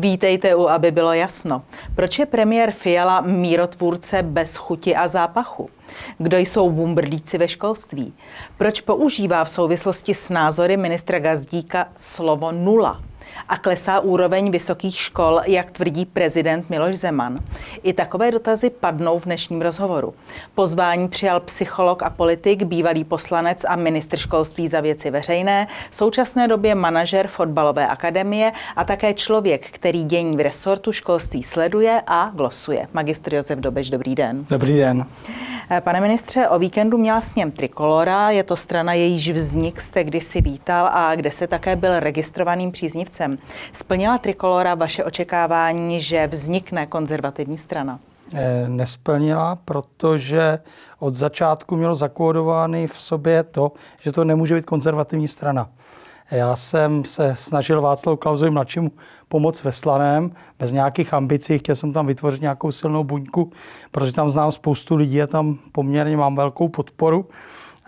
[0.00, 1.62] Vítejte u, aby bylo jasno.
[1.94, 5.70] Proč je premiér Fiala mírotvůrce bez chuti a zápachu?
[6.18, 8.12] Kdo jsou bumbrlíci ve školství?
[8.58, 13.00] Proč používá v souvislosti s názory ministra Gazdíka slovo nula?
[13.48, 17.38] A klesá úroveň vysokých škol, jak tvrdí prezident Miloš Zeman.
[17.82, 20.14] I takové dotazy padnou v dnešním rozhovoru.
[20.54, 26.48] Pozvání přijal psycholog a politik, bývalý poslanec a ministr školství za věci veřejné, v současné
[26.48, 32.86] době manažer fotbalové akademie a také člověk, který dění v resortu školství sleduje a glosuje.
[32.92, 34.46] Magistr Josef Dobež, dobrý den.
[34.50, 35.06] Dobrý den.
[35.80, 40.86] Pane ministře, o víkendu měla sněm Trikolora, je to strana, jejíž vznik jste kdysi vítal
[40.92, 43.38] a kde se také byl registrovaným příznivcem.
[43.72, 47.98] Splnila Trikolora vaše očekávání, že vznikne konzervativní strana?
[48.34, 50.58] Eh, nesplnila, protože
[50.98, 55.68] od začátku mělo zakódovány v sobě to, že to nemůže být konzervativní strana.
[56.30, 58.92] Já jsem se snažil Václavu Klausovi mladšímu
[59.28, 61.58] pomoct ve Slaném, bez nějakých ambicí.
[61.58, 63.52] Chtěl jsem tam vytvořit nějakou silnou buňku,
[63.90, 67.26] protože tam znám spoustu lidí a tam poměrně mám velkou podporu.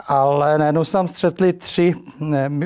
[0.06, 1.94] Ale najednou se tam střetli tři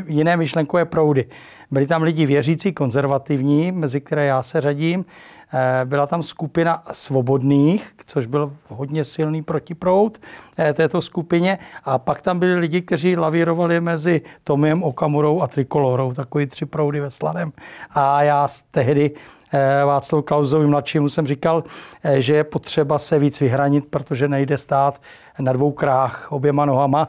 [0.07, 1.29] jiné myšlenkové proudy.
[1.71, 5.05] Byli tam lidi věřící, konzervativní, mezi které já se řadím.
[5.53, 10.19] Eh, byla tam skupina svobodných, což byl hodně silný protiproud
[10.59, 11.59] eh, této skupině.
[11.85, 17.01] A pak tam byli lidi, kteří lavírovali mezi Tomiem Okamurou a Trikolorou, takový tři proudy
[17.01, 17.53] ve Slaném.
[17.91, 19.11] A já tehdy
[19.53, 21.65] eh, Václavu Klausovi mladšímu jsem říkal,
[22.19, 25.01] že je potřeba se víc vyhranit, protože nejde stát
[25.39, 27.09] na dvou krách oběma nohama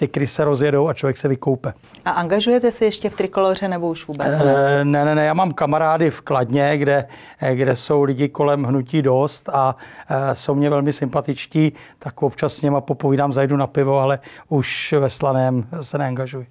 [0.00, 1.72] ty kry se rozjedou a člověk se vykoupe.
[2.04, 4.80] A angažujete se ještě v trikoloře nebo už vůbec ne?
[4.80, 7.06] E, ne, ne, ne, já mám kamarády v Kladně, kde,
[7.40, 9.76] eh, kde jsou lidi kolem hnutí dost a
[10.08, 14.18] e, jsou mě velmi sympatičtí, tak občas s něma popovídám, zajdu na pivo, ale
[14.48, 16.46] už ve Slaném se neangažuji.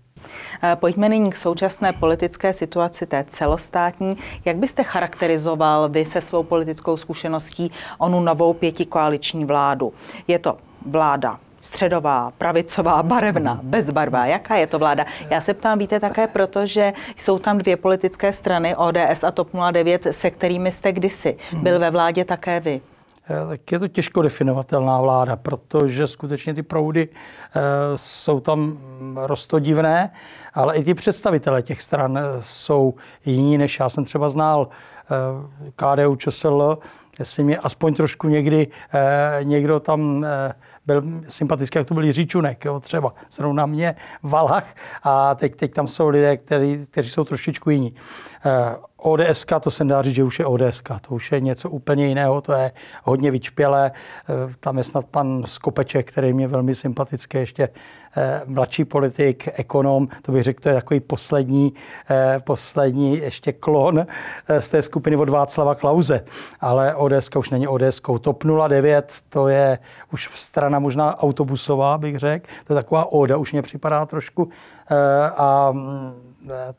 [0.75, 4.17] Pojďme nyní k současné politické situaci, té celostátní.
[4.45, 9.93] Jak byste charakterizoval vy se svou politickou zkušeností onu novou pětikoaliční vládu?
[10.27, 14.25] Je to vláda středová, pravicová, barevná, bezbarvá.
[14.25, 15.05] Jaká je to vláda?
[15.29, 19.49] Já se ptám, víte také proto, že jsou tam dvě politické strany, ODS a TOP
[19.71, 22.81] 09, se kterými jste kdysi byl ve vládě také vy.
[23.29, 28.79] Eh, tak je to těžko definovatelná vláda, protože skutečně ty proudy e, jsou tam
[29.15, 30.11] rostodivné,
[30.53, 32.93] ale i ty představitelé těch stran eh, jsou
[33.25, 34.67] jiní, než já jsem třeba znal
[35.75, 36.77] KDU ČSL,
[37.19, 40.53] jestli mě aspoň trošku někdy e, někdo tam e,
[40.85, 45.73] byl sympatický, jak to byl Jiří Čunek, jo, třeba zrovna mě Valach a teď, teď
[45.73, 47.93] tam jsou lidé, který, kteří jsou trošičku jiní.
[48.45, 52.07] Eh, ODS, to se dá říct, že už je ODS, to už je něco úplně
[52.07, 52.71] jiného, to je
[53.03, 53.91] hodně vyčpělé.
[53.91, 57.71] Eh, tam je snad pan Skopeček, který mě velmi sympatický, ještě eh,
[58.45, 61.73] mladší politik, ekonom, to bych řekl, to je takový poslední,
[62.43, 64.05] poslední ještě klon
[64.59, 66.23] z té skupiny od Václava Klauze.
[66.59, 68.01] Ale ODS už není ODS.
[68.21, 69.79] TOP 09, to je
[70.13, 72.47] už strana možná autobusová, bych řekl.
[72.63, 74.49] To je taková ODA, už mě připadá trošku.
[75.37, 76.13] A mm,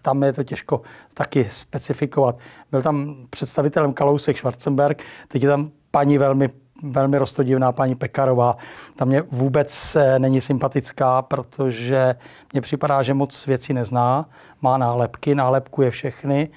[0.03, 0.81] tam je to těžko
[1.15, 2.39] taky specifikovat.
[2.71, 6.49] Byl tam představitelem Kalousek Schwarzenberg, teď je tam paní velmi
[6.83, 8.57] velmi rostodivná paní Pekarová.
[8.97, 12.15] Tam mě vůbec eh, není sympatická, protože
[12.53, 14.29] mně připadá, že moc věcí nezná.
[14.63, 16.49] Má nálepky, nálepkuje všechny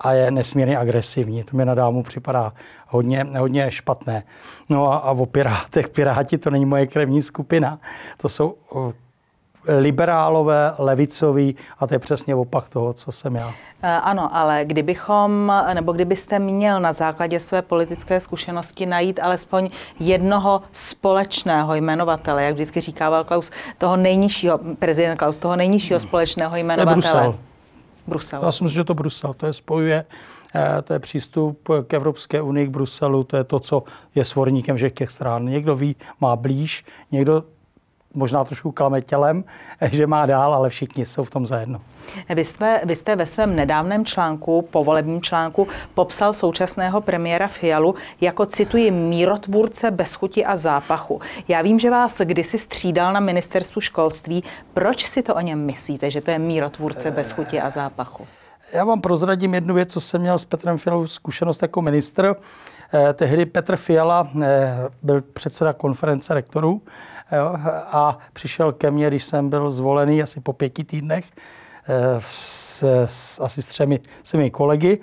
[0.00, 1.44] a je nesmírně agresivní.
[1.44, 2.52] To mi na dámu připadá
[2.88, 4.22] hodně, hodně špatné.
[4.68, 7.78] No a, a o Pirátech, Piráti to není moje krevní skupina.
[8.16, 8.54] To jsou
[9.68, 13.54] liberálové, levicoví a to je přesně opak toho, co jsem já.
[13.82, 19.70] Eh, ano, ale kdybychom, nebo kdybyste měl na základě své politické zkušenosti najít alespoň
[20.00, 26.08] jednoho společného jmenovatele, jak vždycky říkával Klaus, toho nejnižšího, prezident Klaus, toho nejnižšího hmm.
[26.08, 26.94] společného jmenovatele.
[26.94, 27.38] Brusel.
[28.06, 28.40] Brusel.
[28.42, 30.04] Já si myslím, že to Brusel, to je spojuje
[30.54, 33.82] eh, to je přístup k Evropské unii, k Bruselu, to je to, co
[34.14, 35.46] je svorníkem všech těch stran.
[35.46, 37.44] Někdo ví, má blíž, někdo
[38.14, 39.44] možná trošku klame tělem,
[39.90, 41.80] že má dál, ale všichni jsou v tom zajedno.
[42.34, 48.46] Vy jste, vy jste ve svém nedávném článku, povolebním článku, popsal současného premiéra Fialu jako,
[48.46, 51.20] cituji, mírotvůrce bez chuti a zápachu.
[51.48, 54.44] Já vím, že vás kdysi střídal na ministerstvu školství.
[54.74, 58.26] Proč si to o něm myslíte, že to je mírotvůrce bez chuti a zápachu?
[58.72, 62.34] Já vám prozradím jednu věc, co jsem měl s Petrem Fialou zkušenost jako ministr.
[62.94, 66.82] Eh, tehdy Petr Fiala eh, byl předseda konference rektorů
[67.32, 67.56] Jo?
[67.86, 71.24] A přišel ke mně, když jsem byl zvolený asi po pěti týdnech
[71.88, 74.98] eh, s, s, asi s třemi svými kolegy.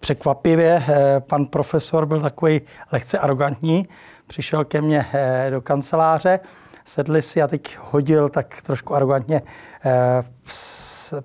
[0.00, 2.60] Překvapivě eh, pan profesor byl takový
[2.92, 3.88] lehce arrogantní,
[4.26, 6.40] přišel ke mně eh, do kanceláře
[6.84, 9.42] sedli si a teď hodil tak trošku arrogantně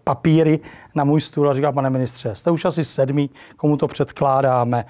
[0.04, 0.60] papíry
[0.96, 4.86] na můj stůl a říká, pane ministře, jste už asi sedmý, komu to předkládáme.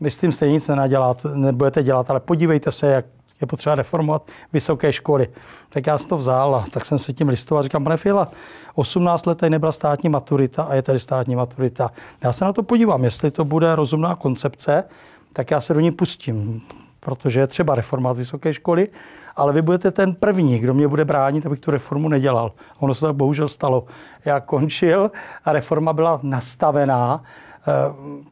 [0.00, 3.06] Vy s tím stejně nic nenadělat, nebudete dělat, ale podívejte se, jak
[3.40, 4.22] je potřeba reformovat
[4.52, 5.28] vysoké školy.
[5.68, 7.62] Tak já jsem to vzal a tak jsem se tím listoval.
[7.62, 8.28] Říkám, pane Fila,
[8.74, 11.90] 18 let tady nebyla státní maturita a je tady státní maturita.
[12.24, 14.84] Já se na to podívám, jestli to bude rozumná koncepce,
[15.32, 16.62] tak já se do ní pustím,
[17.00, 18.88] protože je třeba reformovat vysoké školy,
[19.36, 22.52] ale vy budete ten první, kdo mě bude bránit, abych tu reformu nedělal.
[22.78, 23.84] Ono se tak bohužel stalo.
[24.24, 25.10] Já končil
[25.44, 27.22] a reforma byla nastavená.
[27.60, 27.72] Eh,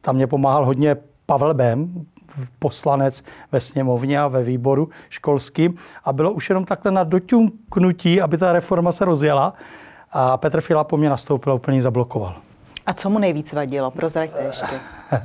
[0.01, 2.05] tam mě pomáhal hodně Pavel Bem,
[2.59, 8.37] poslanec ve sněmovně a ve výboru školským a bylo už jenom takhle na doťunknutí, aby
[8.37, 9.53] ta reforma se rozjela
[10.11, 12.35] a Petr Fila po mě nastoupil a úplně zablokoval.
[12.85, 13.91] A co mu nejvíc vadilo?
[13.91, 14.79] Prozraďte ještě.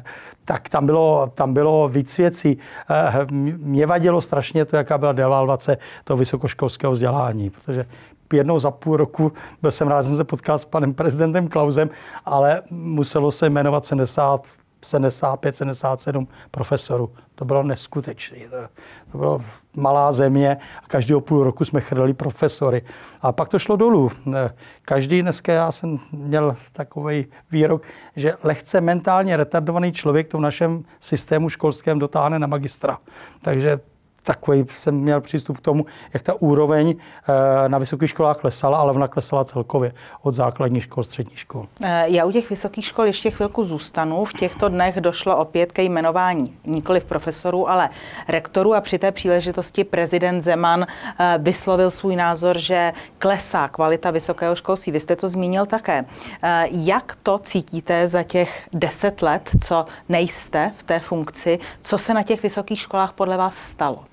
[0.44, 2.58] tak tam bylo, tam bylo víc věcí.
[2.90, 3.26] Eh,
[3.56, 7.86] mě vadilo strašně to, jaká byla devalvace toho vysokoškolského vzdělání, protože
[8.32, 11.90] jednou za půl roku byl jsem rád, že jsem se potkal s panem prezidentem Klausem,
[12.24, 14.48] ale muselo se jmenovat 70
[14.84, 17.10] 75, 77 profesorů.
[17.34, 18.38] To bylo neskutečné.
[18.38, 18.56] To,
[19.12, 19.42] to bylo
[19.76, 22.82] malá země a každého půl roku jsme chrlili profesory.
[23.22, 24.10] A pak to šlo dolů.
[24.82, 27.82] Každý dneska, já jsem měl takový výrok,
[28.16, 32.98] že lehce mentálně retardovaný člověk to v našem systému školském dotáhne na magistra.
[33.40, 33.80] Takže
[34.24, 38.92] takový jsem měl přístup k tomu, jak ta úroveň eh, na vysokých školách klesala, ale
[38.92, 39.92] ona klesala celkově
[40.22, 41.66] od základních škol, středních škol.
[41.82, 44.24] Eh, já u těch vysokých škol ještě chvilku zůstanu.
[44.24, 47.90] V těchto dnech došlo opět ke jmenování nikoli v profesorů, ale
[48.28, 54.56] rektorů a při té příležitosti prezident Zeman eh, vyslovil svůj názor, že klesá kvalita vysokého
[54.56, 54.92] školství.
[54.92, 56.04] Vy jste to zmínil také.
[56.70, 61.58] Jak to cítíte za těch deset let, co nejste v té funkci?
[61.80, 64.04] Co se na těch vysokých školách podle vás stalo?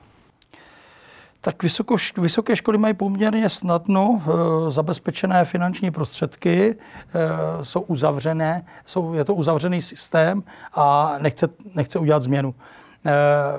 [1.41, 6.75] Tak vysoko, vysoké školy mají poměrně snadno e, zabezpečené finanční prostředky, e,
[7.63, 10.43] jsou uzavřené, jsou, je to uzavřený systém
[10.73, 12.55] a nechce, nechce udělat změnu.
[13.05, 13.11] E,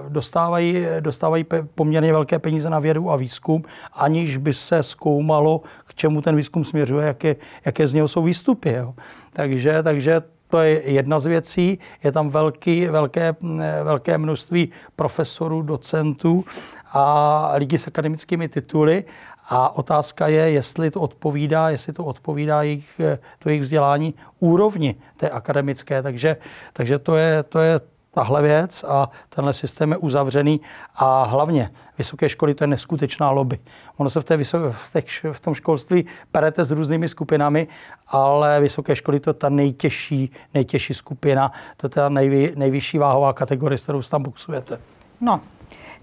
[0.09, 6.21] dostávají, dostávají poměrně velké peníze na vědu a výzkum, aniž by se zkoumalo, k čemu
[6.21, 8.73] ten výzkum směřuje, jaké, jaké z něho jsou výstupy.
[8.73, 8.95] Jo.
[9.33, 11.79] Takže, takže to je jedna z věcí.
[12.05, 13.35] Je tam velký, velké,
[13.83, 16.45] velké množství profesorů, docentů
[16.93, 19.05] a lidi s akademickými tituly.
[19.49, 23.01] A otázka je, jestli to odpovídá, jestli to odpovídá jejich,
[23.39, 26.03] to jejich vzdělání úrovni té akademické.
[26.03, 26.37] Takže,
[26.73, 30.61] takže to, je, to je tahle věc a tenhle systém je uzavřený
[30.95, 31.71] a hlavně
[32.03, 33.59] vysoké školy to je neskutečná lobby.
[33.97, 37.69] Ono se v, té vysok, v, těch, v tom školství perete s různými skupinami,
[38.09, 43.33] ale vysoké školy to je ta nejtěžší, nejtěžší skupina, to je ta nejvy, nejvyšší váhová
[43.33, 44.81] kategorie, s kterou tam boxujete.
[45.21, 45.41] No,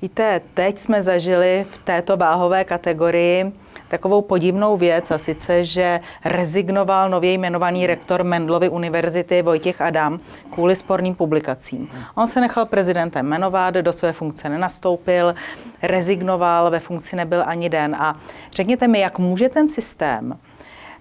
[0.01, 3.51] Víte, teď jsme zažili v této váhové kategorii
[3.87, 10.19] takovou podivnou věc, a sice, že rezignoval nově jmenovaný rektor Mendlovy univerzity Vojtěch Adam
[10.51, 11.89] kvůli sporným publikacím.
[12.15, 15.35] On se nechal prezidentem jmenovat, do své funkce nenastoupil,
[15.81, 17.95] rezignoval, ve funkci nebyl ani den.
[17.95, 18.19] A
[18.51, 20.39] řekněte mi, jak může ten systém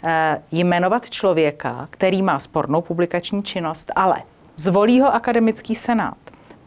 [0.05, 4.23] eh, jmenovat člověka, který má spornou publikační činnost, ale
[4.57, 6.17] zvolí ho akademický senát,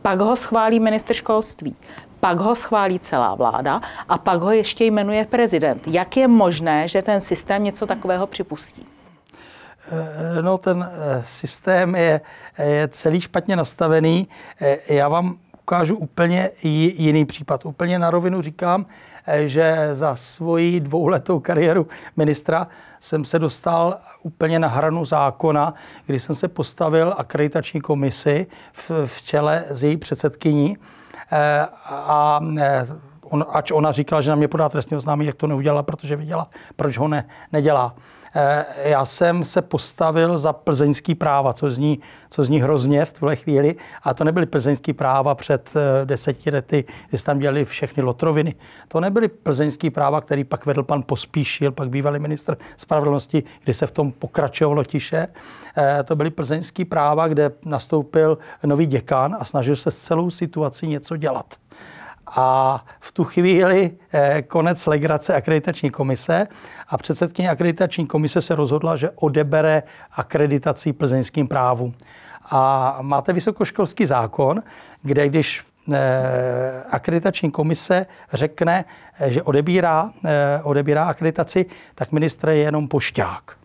[0.02, 1.76] pak ho schválí minister školství,
[2.20, 5.88] pak ho schválí celá vláda a pak ho ještě jmenuje prezident.
[5.88, 8.86] Jak je možné, že ten systém něco takového připustí?
[9.92, 12.22] Eh, no, ten eh, systém je,
[12.58, 14.28] je celý špatně nastavený.
[14.62, 17.66] Eh, já vám ukážu úplně jiný případ.
[17.66, 18.86] Úplně na rovinu říkám,
[19.46, 22.68] že za svoji dvouletou kariéru ministra
[23.02, 25.74] jsem se dostal úplně na hranu zákona,
[26.06, 30.78] kdy jsem se postavil akreditační komisi v, v čele s její předsedkyní
[31.32, 32.88] Eh, a eh,
[33.22, 36.50] on, ač ona říkala, že na mě podá trestní oznámení, jak to neudělala, protože viděla,
[36.76, 37.96] proč ho ne, nedělá.
[38.36, 43.36] Eh, já jsem se postavil za plzeňský práva, co zní, co zní hrozně v tuhle
[43.36, 43.76] chvíli.
[44.04, 45.74] A to nebyly plzeňský práva před
[46.06, 48.56] deseti lety, kdy tam dělali všechny lotroviny.
[48.88, 53.88] To nebyly plzeňský práva, který pak vedl pan Pospíšil, pak bývalý ministr spravedlnosti, kdy se
[53.88, 55.28] v tom pokračovalo tiše.
[56.06, 61.18] To byly plzeňský práva, kde nastoupil nový děkan a snažil se s celou situací něco
[61.18, 61.46] dělat.
[62.36, 66.48] A v tu chvíli eh, konec legrace akreditační komise
[66.88, 71.94] a předsedkyně akreditační komise se rozhodla, že odebere akreditací plzeňským právům.
[72.52, 74.64] A máte vysokoškolský zákon,
[75.02, 78.86] kde když eh, akreditační komise řekne,
[79.20, 80.12] eh, že odebírá,
[80.64, 83.58] odebírá akreditaci, tak ministr je jenom pošťák.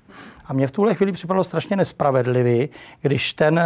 [0.47, 2.69] A mě v tuhle chvíli připadalo strašně nespravedlivý,
[3.01, 3.61] když ten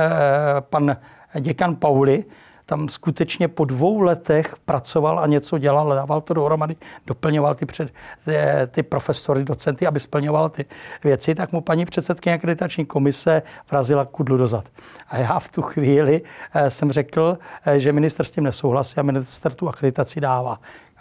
[0.61, 0.97] pan
[1.41, 2.25] děkan Pauli
[2.71, 7.93] tam skutečně po dvou letech pracoval a něco dělal, dával to dohromady, doplňoval ty, před,
[8.25, 8.33] ty,
[8.71, 10.65] ty profesory, docenty, aby splňoval ty
[11.05, 14.65] věci, tak mu paní předsedkyně akreditační komise vrazila kudlu dozad.
[15.09, 16.23] A já v tu chvíli
[16.55, 20.61] eh, jsem řekl, eh, že minister s tím nesouhlasí a minister tu akreditaci dává.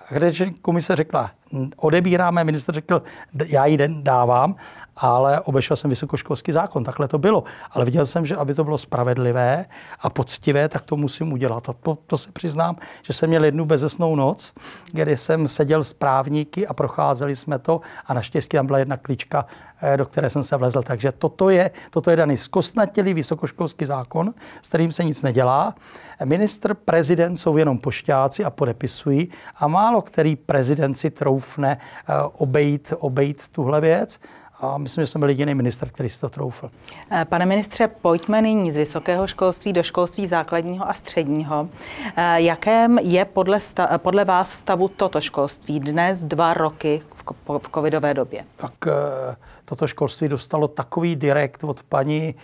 [0.09, 1.31] Akreditační komise řekla,
[1.75, 3.01] odebíráme, minister řekl,
[3.45, 4.55] já ji dávám
[4.99, 6.83] ale obešel jsem vysokoškolský zákon.
[6.83, 7.43] Takhle to bylo.
[7.71, 9.65] Ale viděl jsem, že aby to bylo spravedlivé
[9.99, 11.69] a poctivé, tak to musím udělat.
[11.69, 14.53] A to, to se přiznám, že jsem měl jednu bezesnou noc,
[14.91, 19.45] kdy jsem seděl s právníky a procházeli jsme to a naštěstí tam byla jedna klíčka,
[19.81, 20.81] eh, do které jsem se vlezl.
[20.81, 25.75] Takže toto je, toto je daný zkostnatělý vysokoškolský zákon, s kterým se nic nedělá.
[26.23, 32.93] Ministr, prezident jsou jenom pošťáci a podepisují a málo který prezident si troufne eh, obejít,
[32.99, 34.19] obejít tuhle věc
[34.59, 36.71] a myslím, že jsem byl jediný minister, který si to troufl.
[37.11, 41.69] Eh, pane ministře, pojďme nyní z vysokého školství do školství základního a středního.
[42.15, 47.23] Eh, jakém je podle, sta, podle vás stavu toto školství dnes dva roky v,
[47.59, 48.43] v covidové době?
[48.57, 49.35] Tak eh,
[49.65, 52.35] toto školství dostalo takový direkt od paní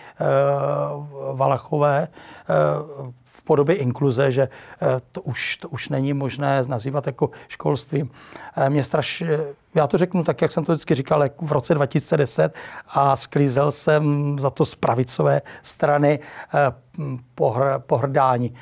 [1.32, 2.08] Valachové
[3.36, 4.48] v podobě inkluze, že
[5.12, 8.10] to už, to už není možné nazývat jako školstvím.
[8.68, 9.22] Mě straš,
[9.74, 12.54] já to řeknu tak, jak jsem to vždycky říkal, jak v roce 2010
[12.88, 16.18] a sklízel jsem za to z pravicové strany
[16.54, 16.72] eh,
[17.34, 18.54] pohr, pohrdání.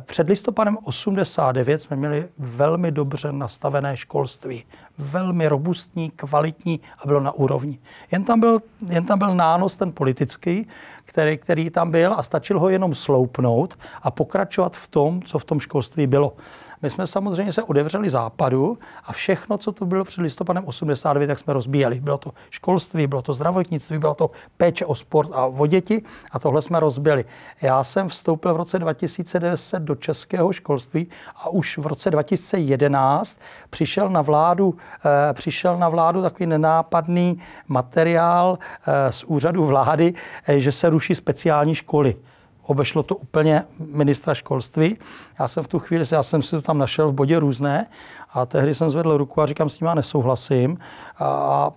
[0.00, 4.64] Před listopadem 89 jsme měli velmi dobře nastavené školství.
[4.98, 7.78] Velmi robustní, kvalitní a bylo na úrovni.
[8.12, 10.66] Jen tam byl, jen tam byl nános ten politický,
[11.04, 15.44] který, který tam byl a stačil ho jenom sloupnout a pokračovat v tom, co v
[15.44, 16.36] tom školství bylo.
[16.82, 21.38] My jsme samozřejmě se odevřeli západu a všechno, co tu bylo před listopadem 89, tak
[21.38, 22.00] jsme rozbíjeli.
[22.00, 26.38] Bylo to školství, bylo to zdravotnictví, bylo to péče o sport a o děti a
[26.38, 27.24] tohle jsme rozbili.
[27.62, 34.08] Já jsem vstoupil v roce 2010 do českého školství a už v roce 2011 přišel
[34.08, 40.14] na vládu, eh, přišel na vládu takový nenápadný materiál eh, z úřadu vlády,
[40.46, 42.16] eh, že se ruší speciální školy
[42.62, 43.62] obešlo to úplně
[43.94, 44.98] ministra školství.
[45.38, 47.86] Já jsem v tu chvíli, já jsem si to tam našel v bodě různé
[48.32, 50.78] a tehdy jsem zvedl ruku a říkám, s tím já nesouhlasím.
[51.18, 51.70] A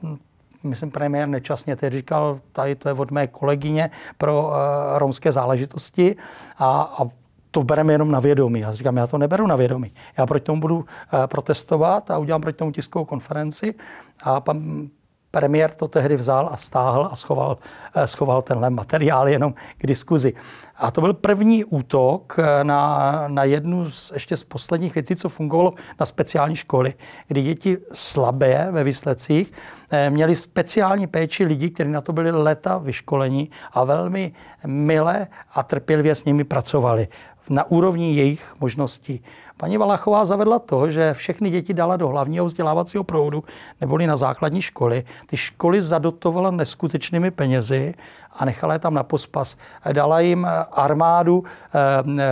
[0.63, 4.54] myslím, premiér nečasně teď říkal, tady to je od mé kolegyně pro uh,
[4.98, 6.16] romské záležitosti
[6.58, 7.10] a, a
[7.52, 8.60] to bereme jenom na vědomí.
[8.60, 9.92] Já říkám, já to neberu na vědomí.
[10.18, 10.84] Já proti tomu budu uh,
[11.25, 13.75] protestovat a udělám proti tomu tiskovou konferenci
[14.24, 14.88] a pan
[15.34, 17.58] premiér to tehdy vzal a stáhl a schoval,
[17.96, 20.34] eh, schoval tenhle materiál jenom k diskuzi.
[20.75, 25.30] A to byl první útok eh, na, na jednu z ještě z posledních věcí, co
[25.30, 26.94] fungovalo na speciální školy,
[27.28, 29.54] kdy děti slabé ve výsledcích
[29.92, 34.34] eh, měli speciální péči lidí, kteří na to byli leta vyškolení a velmi
[34.66, 37.08] mile a trpělivě s nimi pracovali
[37.50, 39.22] na úrovni jejich možností.
[39.63, 43.43] Paní Valachová zavedla to, že všechny děti dala do hlavního vzdělávacího proudu
[43.82, 45.03] neboli na základní školy.
[45.25, 47.93] Ty školy zadotovala neskutečnými penězi
[48.32, 49.58] a nechala je tam na pospas.
[49.91, 51.79] Dala jim armádu eh,
[52.20, 52.25] eh,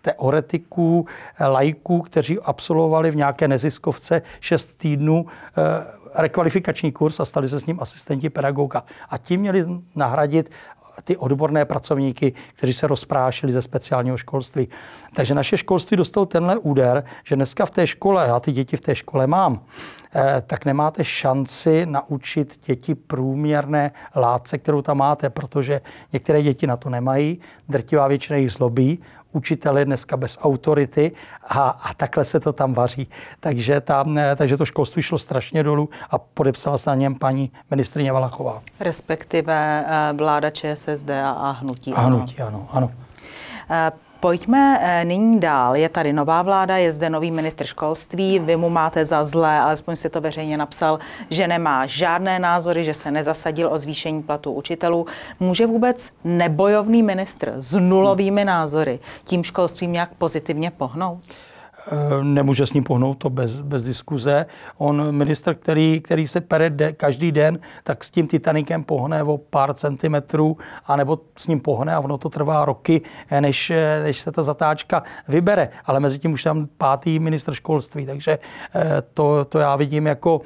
[0.00, 1.06] teoretiků,
[1.40, 7.66] lajků, kteří absolvovali v nějaké neziskovce 6 týdnů eh, rekvalifikační kurz a stali se s
[7.66, 8.84] ním asistenti pedagoga.
[9.10, 9.64] A tím měli
[9.96, 10.50] nahradit
[11.04, 14.68] ty odborné pracovníky, kteří se rozprášili ze speciálního školství.
[15.14, 18.80] Takže naše školství dostalo tenhle úder, že dneska v té škole, já ty děti v
[18.80, 19.60] té škole mám,
[20.14, 25.80] eh, tak nemáte šanci naučit děti průměrné látce, kterou tam máte, protože
[26.12, 28.98] některé děti na to nemají, drtivá většina jich zlobí,
[29.32, 31.12] učitel je dneska bez autority
[31.48, 33.08] a, a takhle se to tam vaří.
[33.40, 38.12] Takže, tam, takže to školství šlo strašně dolů a podepsala se na něm paní ministrině
[38.12, 38.62] Valachová.
[38.80, 41.92] Respektive eh, vláda ČSSD a hnutí.
[41.92, 42.68] A hnutí, ano.
[42.72, 42.90] ano.
[43.68, 43.92] ano.
[44.22, 45.76] Pojďme eh, nyní dál.
[45.76, 48.38] Je tady nová vláda, je zde nový ministr školství.
[48.38, 50.98] Vy mu máte za zlé, alespoň si to veřejně napsal,
[51.30, 55.06] že nemá žádné názory, že se nezasadil o zvýšení platu učitelů.
[55.40, 61.20] Může vůbec nebojovný ministr s nulovými názory tím školstvím nějak pozitivně pohnout?
[61.86, 64.46] Eh, nemůže s ním pohnout, to bez, bez diskuze.
[64.78, 69.38] On, minister, který, který se pere de, každý den, tak s tím Titanikem pohne o
[69.38, 74.20] pár centimetrů, anebo s ním pohne a ono to trvá roky, eh, než, eh, než
[74.20, 75.68] se ta zatáčka vybere.
[75.84, 78.38] Ale mezi tím už tam pátý minister školství, takže
[79.14, 80.40] to, to já vidím jako,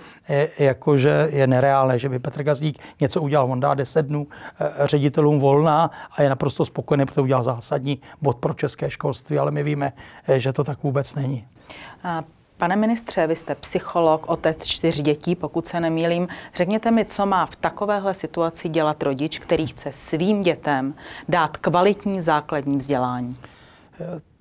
[0.59, 3.53] jako, že je nereálné, že by Petr Gazdík něco udělal.
[3.53, 4.27] On dá 10 dnů
[4.85, 9.63] ředitelům volná a je naprosto spokojený, protože udělal zásadní bod pro české školství, ale my
[9.63, 9.93] víme,
[10.37, 11.36] že to tak vůbec není není.
[12.59, 16.29] Pane ministře, vy jste psycholog, otec čtyř dětí, pokud se nemýlím.
[16.55, 20.95] Řekněte mi, co má v takovéhle situaci dělat rodič, který chce svým dětem
[21.29, 23.37] dát kvalitní základní vzdělání?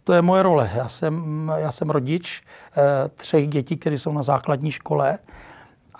[0.03, 0.71] to je moje role.
[0.75, 2.41] Já jsem, já jsem rodič
[2.77, 5.19] eh, třech dětí, které jsou na základní škole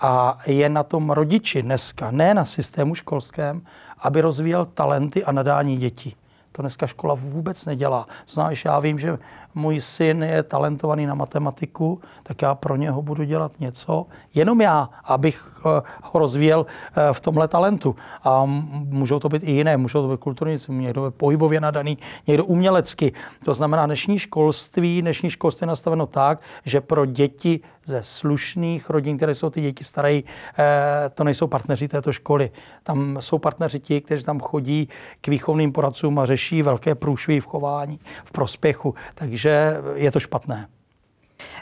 [0.00, 3.62] a je na tom rodiči dneska, ne na systému školském,
[3.98, 6.16] aby rozvíjel talenty a nadání dětí.
[6.52, 8.06] To dneska škola vůbec nedělá.
[8.24, 9.18] To znamená, že já vím, že
[9.56, 14.90] můj syn je talentovaný na matematiku, tak já pro něho budu dělat něco, jenom já,
[15.04, 17.96] abych eh, ho rozvíjel eh, v tomhle talentu.
[18.24, 18.44] A
[18.84, 23.12] můžou to být i jiné, můžou to být kulturníci, někdo je pohybově nadaný, někdo umělecky.
[23.44, 29.16] To znamená, dnešní školství, dnešní školství je nastaveno tak, že pro děti ze slušných rodin,
[29.16, 30.24] které jsou ty děti staré, eh,
[31.14, 32.50] to nejsou partneři této školy.
[32.82, 34.88] Tam jsou partneři ti, kteří tam chodí
[35.20, 38.94] k výchovným poradcům a řeší velké průšvy v chování, v prospěchu.
[39.14, 39.45] Takže
[39.94, 40.68] je to špatné.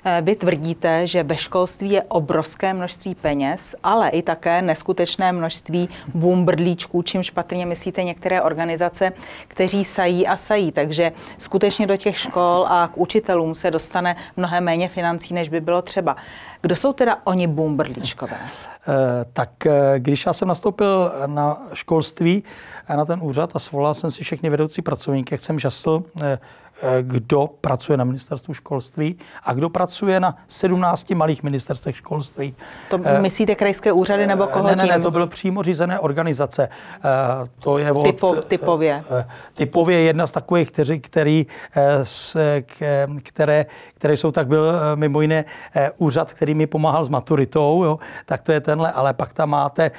[0.05, 5.89] Eh, vy tvrdíte, že ve školství je obrovské množství peněz, ale i také neskutečné množství
[6.15, 9.13] bůmbrdlíčků, čím špatně myslíte některé organizace,
[9.49, 10.73] kteří sají a sají.
[10.73, 15.61] Takže skutečně do těch škol a k učitelům se dostane mnohem méně financí, než by
[15.61, 16.17] bylo třeba.
[16.61, 18.37] Kdo jsou teda oni bůmbrdlíčkové?
[18.37, 22.45] Eh, tak eh, když já jsem nastoupil na školství,
[22.89, 26.03] na ten úřad a svolal jsem si všechny vedoucí pracovníky, jak jsem žasl
[27.03, 32.55] kdo pracuje na ministerstvu školství a kdo pracuje na 17 malých ministerstvech školství.
[32.91, 36.69] To eh, myslíte krajské úřady nebo koho ne, ne, ne, to bylo přímo řízené organizace.
[36.69, 37.01] Eh,
[37.59, 39.05] to je od, Typo, typově.
[39.55, 41.47] Typově jedna z takových, kteří, který,
[43.23, 45.45] které, které jsou tak byl mimo jiné
[45.97, 49.91] úřad, který mi pomáhal s maturitou, jo, tak to je tenhle, ale pak tam máte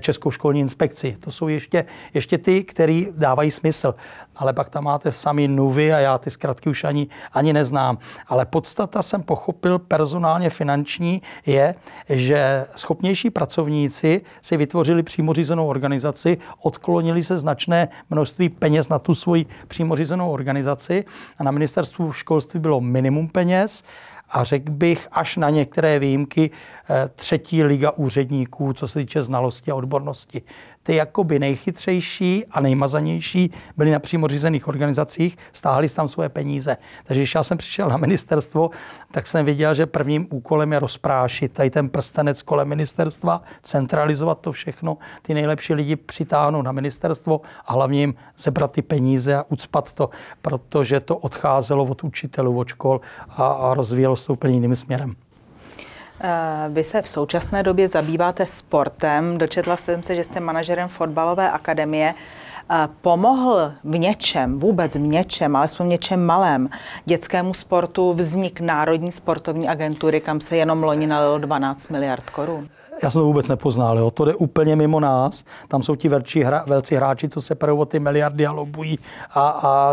[0.00, 1.16] Českou školní inspekci.
[1.20, 3.94] To jsou ještě, ještě ty, který dávají smysl
[4.38, 7.98] ale pak tam máte samý nuvy a já ty zkratky už ani, ani neznám.
[8.26, 11.74] Ale podstata jsem pochopil personálně finanční je,
[12.08, 19.46] že schopnější pracovníci si vytvořili přímořízenou organizaci, odklonili se značné množství peněz na tu svoji
[19.68, 21.04] přímořízenou organizaci
[21.38, 23.84] a na ministerstvu školství bylo minimum peněz
[24.30, 26.50] a řekl bych až na některé výjimky
[26.90, 30.42] eh, třetí liga úředníků, co se týče znalosti a odbornosti
[30.88, 36.76] ty jakoby nejchytřejší a nejmazanější byli na přímo řízených organizacích, stáhli tam svoje peníze.
[37.04, 38.70] Takže když já jsem přišel na ministerstvo,
[39.10, 44.52] tak jsem viděl, že prvním úkolem je rozprášit tady ten prstenec kolem ministerstva, centralizovat to
[44.52, 49.92] všechno, ty nejlepší lidi přitáhnout na ministerstvo a hlavně jim zebrat ty peníze a ucpat
[49.92, 50.10] to,
[50.42, 55.16] protože to odcházelo od učitelů, od škol a, a rozvíjelo se úplně jiným směrem.
[56.20, 59.38] Eh, vy se v současné době zabýváte sportem.
[59.38, 62.14] Dočetla jsem se, že jste manažerem fotbalové akademie.
[63.00, 66.68] Pomohl v něčem, vůbec v něčem, alespoň v něčem malém,
[67.04, 72.68] dětskému sportu vznik Národní sportovní agentury, kam se jenom loni nalilo 12 miliard korun?
[73.02, 73.98] já jsem to vůbec nepoznal.
[73.98, 74.10] Jo.
[74.10, 75.44] To jde úplně mimo nás.
[75.68, 78.98] Tam jsou ti velcí, hra, velcí hráči, co se perou o ty miliardy a lobují
[79.34, 79.92] a, a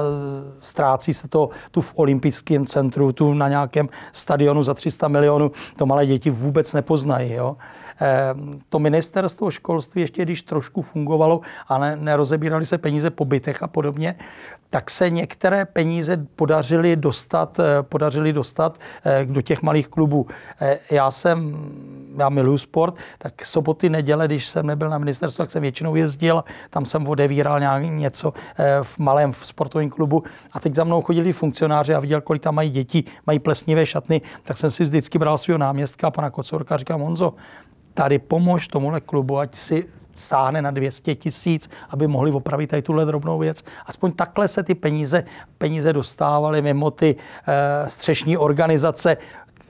[0.61, 5.51] ztrácí se to tu v olympijském centru, tu na nějakém stadionu za 300 milionů.
[5.77, 7.33] To malé děti vůbec nepoznají.
[7.33, 7.57] Jo.
[7.99, 13.63] Ehm, to ministerstvo školství ještě když trošku fungovalo a ne, nerozebírali se peníze po bytech
[13.63, 14.15] a podobně,
[14.69, 20.27] tak se některé peníze podařily dostat, eh, podařili dostat eh, do těch malých klubů.
[20.61, 21.57] Eh, já jsem,
[22.17, 26.43] já miluju sport, tak soboty, neděle, když jsem nebyl na ministerstvu, tak jsem většinou jezdil,
[26.69, 28.33] tam jsem odevíral nějak něco
[28.83, 32.69] v malém sportovním klubu a teď za mnou chodili funkcionáři a viděl, kolik tam mají
[32.69, 37.33] děti, mají plesnivé šatny, tak jsem si vždycky bral svého náměstka, pana Kocorka, říkám, Honzo,
[37.95, 43.05] tady pomož tomuhle klubu, ať si sáhne na 200 tisíc, aby mohli opravit tady tuhle
[43.05, 43.63] drobnou věc.
[43.85, 45.23] Aspoň takhle se ty peníze,
[45.57, 49.17] peníze dostávaly mimo ty e, střešní organizace,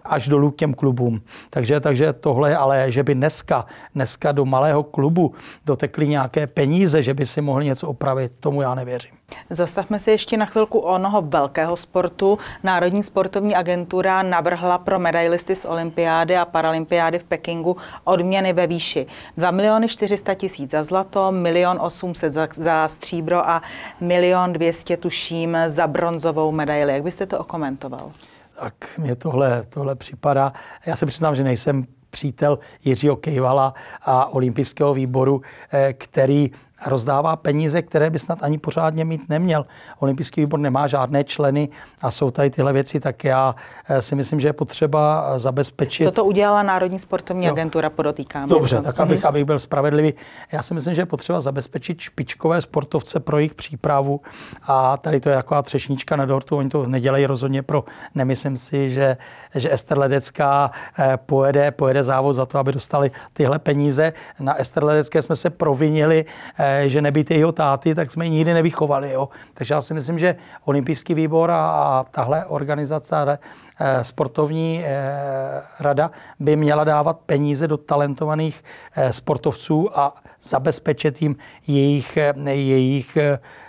[0.06, 1.22] až dolů k těm klubům.
[1.50, 3.66] Takže, takže tohle, ale že by dneska,
[3.96, 5.34] dneska do malého klubu
[5.66, 9.12] dotekly nějaké peníze, že by si mohli něco opravit, tomu já nevěřím.
[9.50, 12.38] Zastavme se ještě na chvilku onoho velkého sportu.
[12.64, 19.06] Národní sportovní agentura navrhla pro medailisty z olympiády a paralympiády v Pekingu odměny ve výši
[19.38, 23.62] 2 miliony 400 tisíc za zlato, milion 800 za, za stříbro a
[24.02, 26.94] milion 200 tuším za bronzovou medaili.
[26.94, 28.12] Jak byste to okomentoval?
[28.60, 30.54] Tak mě tohle, tohle připadá.
[30.86, 35.42] Já se přiznám, že nejsem přítel Jiřího Kejvala a olympijského výboru,
[35.72, 36.52] eh, který
[36.86, 39.66] rozdává peníze, které by snad ani pořádně mít neměl.
[40.00, 41.70] Olympijský výbor nemá žádné členy
[42.02, 43.56] a jsou tady tyhle věci, tak já
[43.88, 46.04] eh, si myslím, že je potřeba zabezpečit.
[46.04, 48.50] Toto udělala Národní sportovní agentura, podotýkám.
[48.50, 49.28] Dobře, tak abych, mhm.
[49.28, 50.14] abych byl spravedlivý.
[50.52, 54.22] Já si myslím, že je potřeba zabezpečit špičkové sportovce pro jejich přípravu
[54.64, 57.84] a tady to je jako třešnička na dortu, oni to nedělají rozhodně pro,
[58.16, 59.18] nemyslím si, že,
[59.56, 64.14] že Ester Ledecká eh, pojede, pojede závod za to, aby dostali tyhle peníze.
[64.40, 66.26] Na Ester Ledecké jsme se provinili,
[66.58, 69.12] eh, že nebýt jeho táty, tak jsme ji nikdy nevychovali.
[69.12, 69.30] Jo.
[69.54, 70.36] Takže já si myslím, že
[70.66, 73.16] olympijský výbor a, a tahle organizace
[73.80, 78.64] Eh, sportovní eh, rada by měla dávat peníze do talentovaných
[78.96, 81.36] eh, sportovců a zabezpečit jim
[81.68, 83.18] jejich, jejich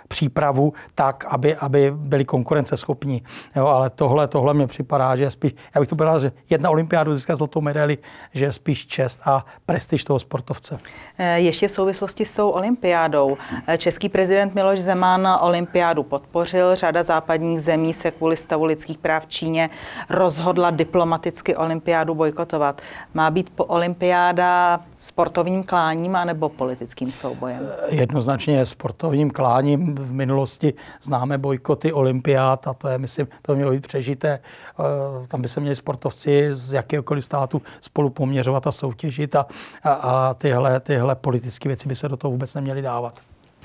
[0.07, 3.23] přípravu tak, aby, aby byli konkurenceschopní.
[3.55, 7.15] Jo, ale tohle, tohle mě připadá, že spíš, já bych to povedal, že jedna olympiádu
[7.15, 7.97] získá zlatou medaili,
[8.33, 10.79] že je spíš čest a prestiž toho sportovce.
[11.17, 13.37] Eh, ještě v souvislosti s tou olympiádou.
[13.67, 16.75] Eh, český prezident Miloš Zeman olympiádu podpořil.
[16.75, 19.69] Řada západních zemí se kvůli stavu lidských práv v Číně
[20.09, 22.81] rozhodla diplomaticky olympiádu bojkotovat.
[23.13, 27.59] Má být po olympiáda sportovním kláním anebo politickým soubojem?
[27.89, 33.71] Eh, jednoznačně sportovním kláním v minulosti známe bojkoty olympiád a to je, myslím, to mělo
[33.71, 34.39] být přežité.
[34.79, 39.45] Eh, tam by se měli sportovci z jakéhokoliv státu spolu poměřovat a soutěžit a,
[39.83, 43.19] a, a tyhle, tyhle politické věci by se do toho vůbec neměly dávat.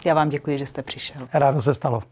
[0.05, 1.29] Já vám děkuji, že jste přišel.
[1.33, 2.03] Rádo se stalo.